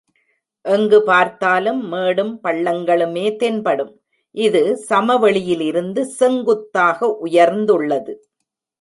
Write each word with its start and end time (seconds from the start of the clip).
எங்கு 0.65 0.99
பார்த்தாலும் 1.09 1.81
மேடும் 1.91 2.31
பள்ளங்களுமே 2.43 3.25
தென்படும், 3.41 3.93
இது 4.35 4.63
சமவெளியிலிருந்து 4.89 6.03
செங்குத்தாக 6.19 7.09
உயர்ந்துள்ளது. 7.27 8.15